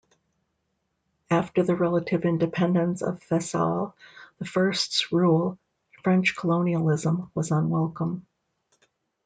After 1.29 1.61
the 1.61 1.75
relative 1.75 2.23
independence 2.25 3.03
of 3.03 3.19
Faisal 3.19 3.93
the 4.39 4.45
First's 4.45 5.11
rule, 5.11 5.59
French 6.03 6.35
colonialism 6.35 7.29
was 7.35 7.51
unwelcome. 7.51 8.25